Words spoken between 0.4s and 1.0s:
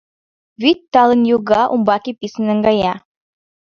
Вӱд